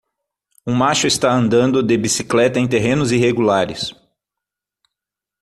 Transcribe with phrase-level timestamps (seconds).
[0.65, 3.93] Um macho está andando de bicicleta em terrenos irregulares